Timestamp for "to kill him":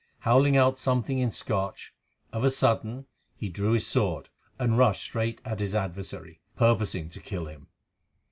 7.09-7.67